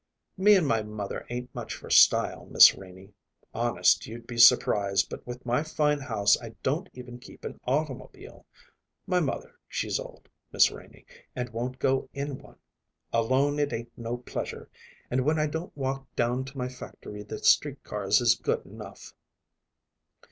[0.35, 3.13] "Me and my mother ain't much for style, Miss Renie.
[3.53, 8.47] Honest, you'd be surprised, but with my fine house I don't even keep an automobile.
[9.05, 12.57] My mother, she's old, Miss Renie, and won't go in one.
[13.13, 14.71] Alone it ain't no pleasure;
[15.11, 19.13] and when I don't walk down to my factory the street cars is good enough."